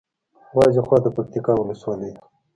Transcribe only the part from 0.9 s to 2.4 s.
د پکتیکا ولسوالي ده